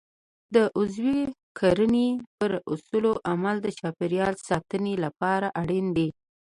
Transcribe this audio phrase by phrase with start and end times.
[0.55, 1.21] د عضوي
[1.59, 6.09] کرنې پر اصولو عمل د چاپیریال ساتنې لپاره اړین دی.